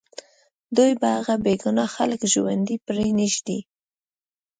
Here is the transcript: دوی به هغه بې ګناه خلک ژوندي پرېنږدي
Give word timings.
دوی 0.75 0.91
به 0.99 1.07
هغه 1.15 1.35
بې 1.43 1.53
ګناه 1.63 1.89
خلک 1.95 2.21
ژوندي 2.33 2.75
پرېنږدي 2.85 3.59